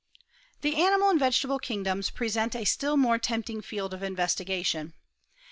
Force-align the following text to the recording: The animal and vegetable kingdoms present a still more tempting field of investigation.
The 0.61 0.77
animal 0.81 1.11
and 1.11 1.19
vegetable 1.19 1.59
kingdoms 1.59 2.09
present 2.09 2.55
a 2.55 2.65
still 2.65 2.97
more 2.97 3.19
tempting 3.19 3.61
field 3.61 3.93
of 3.93 4.01
investigation. 4.01 4.95